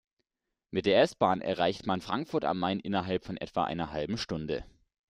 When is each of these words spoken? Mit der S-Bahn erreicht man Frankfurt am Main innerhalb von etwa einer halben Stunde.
Mit 0.71 0.87
der 0.87 0.99
S-Bahn 1.03 1.41
erreicht 1.41 1.85
man 1.85 2.01
Frankfurt 2.01 2.43
am 2.43 2.57
Main 2.57 2.79
innerhalb 2.79 3.23
von 3.23 3.37
etwa 3.37 3.65
einer 3.65 3.91
halben 3.91 4.17
Stunde. 4.17 4.65